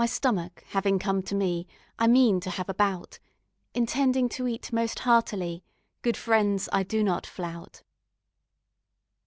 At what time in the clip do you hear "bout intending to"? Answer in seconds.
2.73-4.47